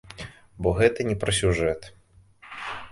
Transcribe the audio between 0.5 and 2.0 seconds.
Бо гэта не пра сюжэт.